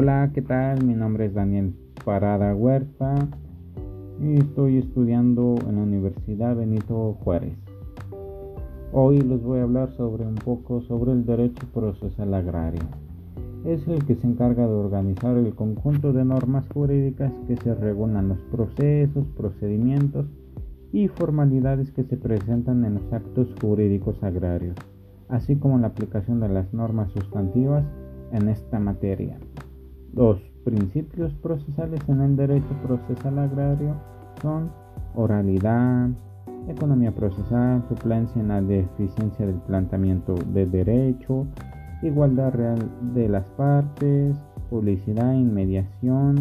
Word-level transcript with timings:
Hola, 0.00 0.30
¿qué 0.32 0.42
tal? 0.42 0.84
Mi 0.84 0.94
nombre 0.94 1.26
es 1.26 1.34
Daniel 1.34 1.74
Parada 2.04 2.54
Huerta 2.54 3.16
y 4.22 4.36
estoy 4.36 4.76
estudiando 4.76 5.56
en 5.68 5.74
la 5.74 5.82
Universidad 5.82 6.54
Benito 6.54 7.14
Juárez. 7.14 7.56
Hoy 8.92 9.20
les 9.20 9.42
voy 9.42 9.58
a 9.58 9.64
hablar 9.64 9.90
sobre 9.96 10.24
un 10.24 10.36
poco 10.36 10.82
sobre 10.82 11.10
el 11.10 11.26
derecho 11.26 11.66
procesal 11.74 12.32
agrario. 12.32 12.82
Es 13.64 13.88
el 13.88 14.04
que 14.04 14.14
se 14.14 14.28
encarga 14.28 14.68
de 14.68 14.72
organizar 14.72 15.36
el 15.36 15.52
conjunto 15.56 16.12
de 16.12 16.24
normas 16.24 16.68
jurídicas 16.72 17.32
que 17.48 17.56
se 17.56 17.74
regulan 17.74 18.28
los 18.28 18.38
procesos, 18.52 19.26
procedimientos 19.36 20.26
y 20.92 21.08
formalidades 21.08 21.90
que 21.90 22.04
se 22.04 22.16
presentan 22.16 22.84
en 22.84 22.94
los 22.94 23.12
actos 23.12 23.52
jurídicos 23.60 24.22
agrarios, 24.22 24.76
así 25.28 25.56
como 25.56 25.76
la 25.76 25.88
aplicación 25.88 26.38
de 26.38 26.50
las 26.50 26.72
normas 26.72 27.10
sustantivas 27.10 27.84
en 28.30 28.48
esta 28.48 28.78
materia. 28.78 29.40
Los 30.14 30.40
principios 30.64 31.32
procesales 31.34 32.00
en 32.08 32.20
el 32.20 32.36
derecho 32.36 32.74
procesal 32.82 33.38
agrario 33.38 33.94
son 34.42 34.70
oralidad, 35.14 36.10
economía 36.68 37.14
procesal, 37.14 37.84
suplencia 37.88 38.40
en 38.40 38.48
la 38.48 38.60
deficiencia 38.60 39.46
del 39.46 39.56
planteamiento 39.56 40.34
de 40.52 40.66
derecho, 40.66 41.46
igualdad 42.02 42.52
real 42.52 42.78
de 43.14 43.28
las 43.28 43.48
partes, 43.50 44.36
publicidad, 44.70 45.32
inmediación. 45.34 46.36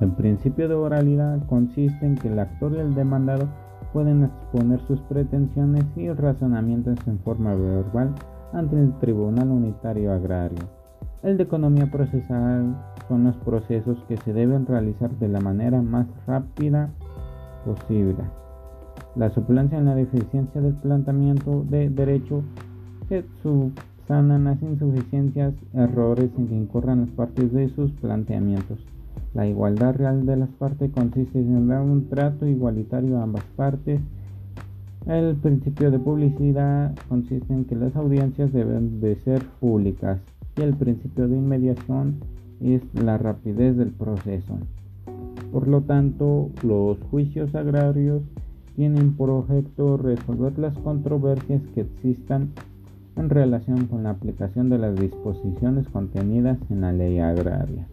El 0.00 0.12
principio 0.12 0.68
de 0.68 0.74
oralidad 0.74 1.44
consiste 1.46 2.06
en 2.06 2.14
que 2.14 2.28
el 2.28 2.38
actor 2.38 2.72
y 2.72 2.80
el 2.80 2.94
demandado 2.94 3.48
pueden 3.92 4.24
exponer 4.24 4.80
sus 4.86 5.00
pretensiones 5.02 5.84
y 5.96 6.10
razonamientos 6.10 6.98
en 7.06 7.18
forma 7.20 7.54
verbal 7.54 8.14
ante 8.52 8.80
el 8.80 8.92
Tribunal 8.98 9.48
Unitario 9.48 10.12
Agrario. 10.12 10.77
El 11.20 11.36
de 11.36 11.42
economía 11.42 11.90
procesal 11.90 12.76
son 13.08 13.24
los 13.24 13.34
procesos 13.38 13.98
que 14.06 14.16
se 14.18 14.32
deben 14.32 14.66
realizar 14.66 15.10
de 15.18 15.26
la 15.26 15.40
manera 15.40 15.82
más 15.82 16.06
rápida 16.28 16.90
posible. 17.64 18.18
La 19.16 19.28
suplencia 19.30 19.78
en 19.78 19.86
la 19.86 19.96
deficiencia 19.96 20.60
del 20.60 20.74
planteamiento 20.74 21.64
de 21.68 21.90
derecho 21.90 22.44
se 23.08 23.24
subsanan 23.42 24.44
las 24.44 24.62
insuficiencias, 24.62 25.54
errores 25.74 26.30
en 26.38 26.46
que 26.46 26.54
incurran 26.54 27.00
las 27.00 27.10
partes 27.10 27.52
de 27.52 27.68
sus 27.70 27.90
planteamientos. 27.94 28.78
La 29.34 29.44
igualdad 29.44 29.96
real 29.96 30.24
de 30.24 30.36
las 30.36 30.50
partes 30.50 30.92
consiste 30.92 31.40
en 31.40 31.66
dar 31.66 31.82
un 31.82 32.08
trato 32.08 32.46
igualitario 32.46 33.18
a 33.18 33.24
ambas 33.24 33.44
partes. 33.56 34.00
El 35.06 35.34
principio 35.34 35.90
de 35.90 35.98
publicidad 35.98 36.94
consiste 37.08 37.52
en 37.52 37.64
que 37.64 37.74
las 37.74 37.96
audiencias 37.96 38.52
deben 38.52 39.00
de 39.00 39.16
ser 39.16 39.44
públicas 39.58 40.20
el 40.62 40.74
principio 40.74 41.28
de 41.28 41.36
inmediación 41.36 42.16
es 42.60 42.82
la 42.94 43.18
rapidez 43.18 43.76
del 43.76 43.90
proceso. 43.90 44.58
Por 45.52 45.68
lo 45.68 45.82
tanto, 45.82 46.50
los 46.62 46.98
juicios 47.10 47.54
agrarios 47.54 48.22
tienen 48.76 49.14
por 49.14 49.30
objeto 49.30 49.96
resolver 49.96 50.58
las 50.58 50.76
controversias 50.78 51.62
que 51.74 51.82
existan 51.82 52.50
en 53.16 53.30
relación 53.30 53.86
con 53.86 54.04
la 54.04 54.10
aplicación 54.10 54.68
de 54.68 54.78
las 54.78 54.94
disposiciones 54.96 55.88
contenidas 55.88 56.58
en 56.70 56.82
la 56.82 56.92
ley 56.92 57.18
agraria. 57.18 57.86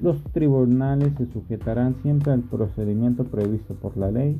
Los 0.00 0.20
tribunales 0.32 1.12
se 1.16 1.26
sujetarán 1.26 1.94
siempre 2.02 2.32
al 2.32 2.40
procedimiento 2.40 3.24
previsto 3.24 3.74
por 3.74 3.96
la 3.96 4.10
ley 4.10 4.36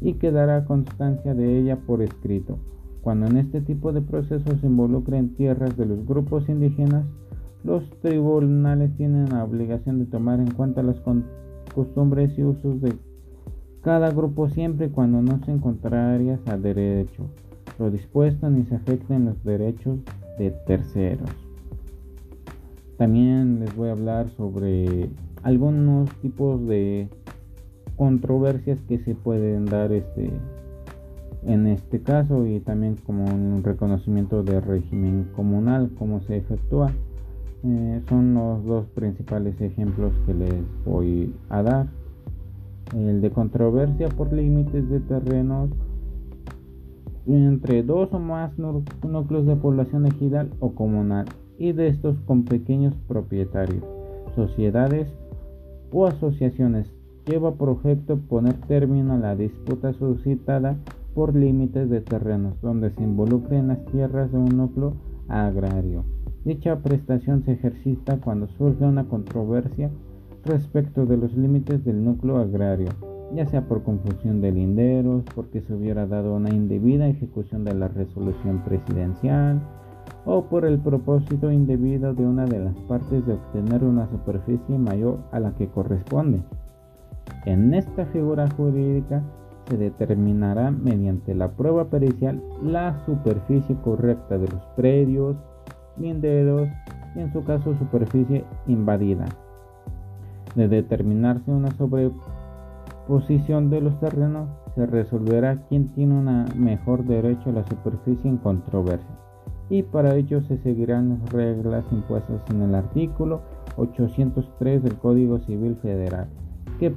y 0.00 0.14
quedará 0.14 0.64
constancia 0.64 1.34
de 1.34 1.58
ella 1.58 1.76
por 1.76 2.02
escrito 2.02 2.58
cuando 3.02 3.26
en 3.26 3.36
este 3.36 3.60
tipo 3.60 3.92
de 3.92 4.00
procesos 4.00 4.60
se 4.60 4.66
involucren 4.66 5.34
tierras 5.34 5.76
de 5.76 5.86
los 5.86 6.04
grupos 6.06 6.48
indígenas, 6.48 7.04
los 7.64 7.88
tribunales 8.00 8.96
tienen 8.96 9.28
la 9.30 9.44
obligación 9.44 9.98
de 9.98 10.06
tomar 10.06 10.40
en 10.40 10.50
cuenta 10.50 10.82
las 10.82 11.00
costumbres 11.74 12.38
y 12.38 12.44
usos 12.44 12.80
de 12.80 12.94
cada 13.82 14.10
grupo 14.10 14.48
siempre 14.48 14.86
y 14.86 14.90
cuando 14.90 15.22
no 15.22 15.42
sean 15.44 15.60
contrarias 15.60 16.40
al 16.46 16.62
derecho, 16.62 17.24
lo 17.78 17.90
dispuesto 17.90 18.50
ni 18.50 18.64
se 18.64 18.74
afecten 18.74 19.26
los 19.26 19.42
derechos 19.44 19.98
de 20.38 20.50
terceros. 20.66 21.30
También 22.96 23.60
les 23.60 23.74
voy 23.76 23.88
a 23.88 23.92
hablar 23.92 24.28
sobre 24.30 25.08
algunos 25.42 26.10
tipos 26.20 26.66
de 26.66 27.08
controversias 27.96 28.80
que 28.82 28.98
se 28.98 29.14
pueden 29.14 29.64
dar 29.66 29.92
este, 29.92 30.30
en 31.48 31.66
este 31.66 32.00
caso 32.00 32.46
y 32.46 32.60
también 32.60 32.96
como 33.06 33.24
un 33.24 33.62
reconocimiento 33.64 34.42
de 34.42 34.60
régimen 34.60 35.28
comunal, 35.34 35.90
cómo 35.98 36.20
se 36.20 36.36
efectúa. 36.36 36.92
Eh, 37.64 38.02
son 38.08 38.34
los 38.34 38.64
dos 38.64 38.86
principales 38.94 39.58
ejemplos 39.60 40.12
que 40.26 40.34
les 40.34 40.54
voy 40.84 41.34
a 41.48 41.62
dar. 41.62 41.86
El 42.94 43.22
de 43.22 43.30
controversia 43.30 44.08
por 44.08 44.32
límites 44.32 44.88
de 44.88 45.00
terrenos 45.00 45.70
entre 47.26 47.82
dos 47.82 48.12
o 48.12 48.18
más 48.18 48.52
núcleos 48.58 49.46
de 49.46 49.56
población 49.56 50.06
ejidal 50.06 50.50
o 50.60 50.72
comunal 50.72 51.26
y 51.58 51.72
de 51.72 51.88
estos 51.88 52.16
con 52.26 52.44
pequeños 52.44 52.94
propietarios, 53.06 53.84
sociedades 54.34 55.08
o 55.92 56.06
asociaciones. 56.06 56.86
Lleva 57.26 57.52
por 57.52 57.68
objeto 57.70 58.16
poner 58.16 58.54
término 58.54 59.14
a 59.14 59.18
la 59.18 59.36
disputa 59.36 59.92
suscitada 59.94 60.78
por 61.18 61.34
límites 61.34 61.90
de 61.90 62.00
terrenos 62.00 62.60
donde 62.60 62.92
se 62.92 63.02
involucren 63.02 63.66
las 63.66 63.84
tierras 63.86 64.30
de 64.30 64.38
un 64.38 64.56
núcleo 64.56 64.94
agrario. 65.26 66.04
Dicha 66.44 66.76
prestación 66.76 67.42
se 67.42 67.54
ejercita 67.54 68.20
cuando 68.20 68.46
surge 68.46 68.84
una 68.84 69.08
controversia 69.08 69.90
respecto 70.44 71.06
de 71.06 71.16
los 71.16 71.36
límites 71.36 71.84
del 71.84 72.04
núcleo 72.04 72.36
agrario, 72.36 72.90
ya 73.34 73.46
sea 73.46 73.66
por 73.66 73.82
confusión 73.82 74.40
de 74.40 74.52
linderos, 74.52 75.24
porque 75.34 75.60
se 75.62 75.74
hubiera 75.74 76.06
dado 76.06 76.36
una 76.36 76.50
indebida 76.50 77.08
ejecución 77.08 77.64
de 77.64 77.74
la 77.74 77.88
resolución 77.88 78.62
presidencial, 78.64 79.60
o 80.24 80.44
por 80.44 80.64
el 80.66 80.78
propósito 80.78 81.50
indebido 81.50 82.14
de 82.14 82.24
una 82.24 82.44
de 82.44 82.60
las 82.60 82.76
partes 82.82 83.26
de 83.26 83.32
obtener 83.32 83.82
una 83.82 84.08
superficie 84.08 84.78
mayor 84.78 85.18
a 85.32 85.40
la 85.40 85.50
que 85.56 85.66
corresponde. 85.66 86.42
En 87.44 87.74
esta 87.74 88.06
figura 88.06 88.48
jurídica 88.56 89.24
se 89.68 89.76
determinará 89.76 90.70
mediante 90.70 91.34
la 91.34 91.50
prueba 91.52 91.90
pericial 91.90 92.42
la 92.62 93.04
superficie 93.04 93.76
correcta 93.82 94.38
de 94.38 94.48
los 94.48 94.62
predios, 94.76 95.36
linderos 95.98 96.68
y 97.14 97.20
en 97.20 97.32
su 97.32 97.44
caso 97.44 97.76
superficie 97.78 98.44
invadida. 98.66 99.26
De 100.54 100.68
determinarse 100.68 101.50
una 101.50 101.70
sobreposición 101.72 103.70
de 103.70 103.80
los 103.82 104.00
terrenos, 104.00 104.48
se 104.74 104.86
resolverá 104.86 105.62
quién 105.68 105.88
tiene 105.94 106.14
un 106.14 106.46
mejor 106.56 107.04
derecho 107.04 107.50
a 107.50 107.54
la 107.54 107.66
superficie 107.66 108.30
en 108.30 108.38
controversia. 108.38 109.18
Y 109.70 109.82
para 109.82 110.14
ello 110.14 110.40
se 110.42 110.56
seguirán 110.58 111.10
las 111.10 111.30
reglas 111.30 111.84
impuestas 111.92 112.40
en 112.50 112.62
el 112.62 112.74
artículo 112.74 113.42
803 113.76 114.82
del 114.82 114.94
Código 114.96 115.38
Civil 115.40 115.76
Federal 115.82 116.28
que 116.78 116.94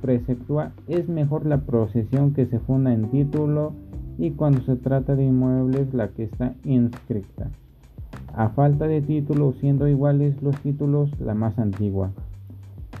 preceptúa 0.00 0.72
es 0.86 1.08
mejor 1.08 1.46
la 1.46 1.62
procesión 1.62 2.34
que 2.34 2.46
se 2.46 2.58
funda 2.60 2.92
en 2.92 3.10
título 3.10 3.72
y 4.18 4.32
cuando 4.32 4.60
se 4.62 4.76
trata 4.76 5.16
de 5.16 5.24
inmuebles 5.24 5.92
la 5.94 6.08
que 6.08 6.24
está 6.24 6.54
inscrita. 6.64 7.50
A 8.34 8.50
falta 8.50 8.86
de 8.86 9.00
título, 9.00 9.54
siendo 9.60 9.88
iguales 9.88 10.40
los 10.42 10.56
títulos, 10.60 11.10
la 11.20 11.34
más 11.34 11.58
antigua. 11.58 12.10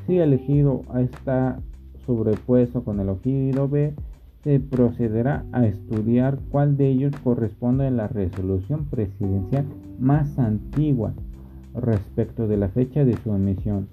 Si 0.06 0.18
elegido 0.18 0.82
está 0.98 1.58
sobrepuesto 2.06 2.84
con 2.84 3.00
el 3.00 3.08
elegido 3.08 3.68
B, 3.68 3.94
se 4.42 4.60
procederá 4.60 5.44
a 5.52 5.66
estudiar 5.66 6.38
cuál 6.50 6.76
de 6.76 6.88
ellos 6.88 7.12
corresponde 7.22 7.86
a 7.86 7.90
la 7.90 8.08
resolución 8.08 8.84
presidencial 8.86 9.64
más 9.98 10.38
antigua 10.38 11.14
respecto 11.74 12.46
de 12.46 12.58
la 12.58 12.68
fecha 12.68 13.04
de 13.04 13.16
su 13.16 13.34
emisión 13.34 13.88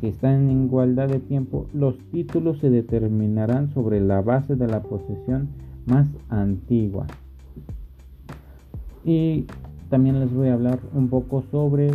que 0.00 0.08
están 0.08 0.50
en 0.50 0.64
igualdad 0.64 1.08
de 1.08 1.20
tiempo, 1.20 1.66
los 1.74 1.98
títulos 2.10 2.58
se 2.58 2.70
determinarán 2.70 3.72
sobre 3.74 4.00
la 4.00 4.22
base 4.22 4.56
de 4.56 4.66
la 4.66 4.82
posesión 4.82 5.48
más 5.86 6.08
antigua. 6.28 7.06
Y 9.04 9.46
también 9.88 10.20
les 10.20 10.32
voy 10.32 10.48
a 10.48 10.54
hablar 10.54 10.78
un 10.94 11.08
poco 11.08 11.42
sobre 11.50 11.90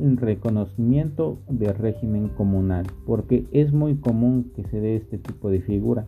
el 0.00 0.16
reconocimiento 0.16 1.38
de 1.48 1.72
régimen 1.72 2.28
comunal, 2.28 2.86
porque 3.06 3.46
es 3.52 3.72
muy 3.72 3.96
común 3.96 4.52
que 4.54 4.64
se 4.64 4.80
dé 4.80 4.96
este 4.96 5.18
tipo 5.18 5.50
de 5.50 5.60
figura. 5.60 6.06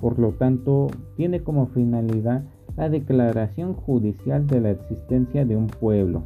Por 0.00 0.18
lo 0.18 0.32
tanto, 0.32 0.88
tiene 1.16 1.42
como 1.42 1.66
finalidad 1.66 2.44
la 2.76 2.88
declaración 2.88 3.74
judicial 3.74 4.46
de 4.46 4.60
la 4.60 4.70
existencia 4.70 5.44
de 5.44 5.56
un 5.56 5.66
pueblo, 5.66 6.24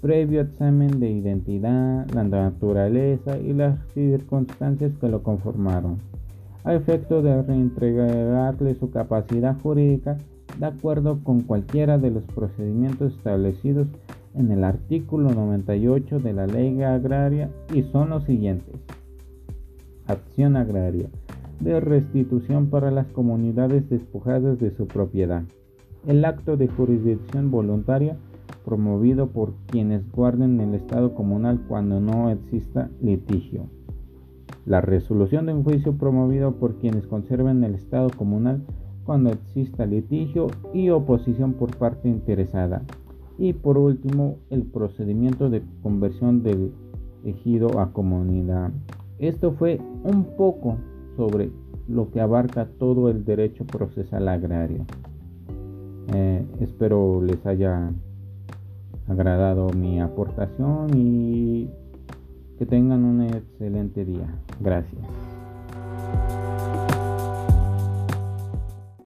previo 0.00 0.40
examen 0.40 0.98
de 0.98 1.10
identidad, 1.10 2.08
la 2.10 2.24
naturaleza 2.24 3.38
y 3.38 3.52
las 3.52 3.78
circunstancias 3.92 4.92
que 5.00 5.08
lo 5.08 5.22
conformaron, 5.22 5.98
a 6.64 6.74
efecto 6.74 7.22
de 7.22 7.42
reintegrarle 7.42 8.74
su 8.76 8.90
capacidad 8.90 9.58
jurídica 9.60 10.16
de 10.58 10.66
acuerdo 10.66 11.20
con 11.22 11.40
cualquiera 11.42 11.98
de 11.98 12.10
los 12.10 12.24
procedimientos 12.24 13.14
establecidos 13.14 13.88
en 14.34 14.50
el 14.50 14.64
artículo 14.64 15.30
98 15.30 16.18
de 16.18 16.32
la 16.32 16.46
ley 16.46 16.82
agraria 16.82 17.50
y 17.74 17.82
son 17.84 18.10
los 18.10 18.24
siguientes. 18.24 18.74
Acción 20.06 20.56
agraria 20.56 21.08
de 21.60 21.78
restitución 21.78 22.68
para 22.70 22.90
las 22.90 23.06
comunidades 23.08 23.88
despojadas 23.90 24.58
de 24.58 24.70
su 24.76 24.86
propiedad. 24.86 25.42
El 26.06 26.24
acto 26.24 26.56
de 26.56 26.68
jurisdicción 26.68 27.50
voluntaria 27.50 28.16
promovido 28.70 29.30
por 29.30 29.54
quienes 29.66 30.08
guarden 30.12 30.60
el 30.60 30.76
estado 30.76 31.12
comunal 31.12 31.60
cuando 31.66 31.98
no 31.98 32.30
exista 32.30 32.88
litigio. 33.02 33.64
La 34.64 34.80
resolución 34.80 35.46
de 35.46 35.54
un 35.54 35.64
juicio 35.64 35.94
promovido 35.98 36.52
por 36.52 36.76
quienes 36.76 37.04
conserven 37.08 37.64
el 37.64 37.74
estado 37.74 38.10
comunal 38.10 38.62
cuando 39.04 39.30
exista 39.30 39.86
litigio 39.86 40.46
y 40.72 40.90
oposición 40.90 41.54
por 41.54 41.76
parte 41.78 42.08
interesada. 42.08 42.82
Y 43.38 43.54
por 43.54 43.76
último, 43.76 44.36
el 44.50 44.62
procedimiento 44.62 45.50
de 45.50 45.64
conversión 45.82 46.44
del 46.44 46.70
ejido 47.24 47.80
a 47.80 47.92
comunidad. 47.92 48.70
Esto 49.18 49.50
fue 49.50 49.80
un 50.04 50.36
poco 50.36 50.76
sobre 51.16 51.50
lo 51.88 52.12
que 52.12 52.20
abarca 52.20 52.68
todo 52.78 53.08
el 53.08 53.24
derecho 53.24 53.66
procesal 53.66 54.28
agrario. 54.28 54.86
Eh, 56.14 56.46
espero 56.60 57.20
les 57.20 57.44
haya 57.46 57.90
agradado 59.10 59.70
mi 59.70 60.00
aportación 60.00 60.90
y 60.96 61.68
que 62.58 62.66
tengan 62.66 63.04
un 63.04 63.22
excelente 63.22 64.04
día. 64.04 64.28
Gracias. 64.60 65.02